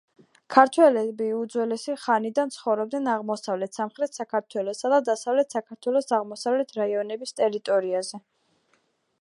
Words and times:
ქართები 0.53 1.25
უძველესი 1.39 1.97
ხანიდან 2.05 2.53
ცხოვრობდნენ 2.55 3.11
აღმოსავლეთ, 3.17 3.75
სამხრეთ 3.81 4.17
საქართველოსა 4.21 4.93
და 4.95 5.01
დასავლეთ 5.11 5.57
საქართველოს 5.59 6.11
აღმოსავლეთის 6.21 6.81
რაიონების 6.83 7.37
ტერიტორიაზე. 7.43 8.25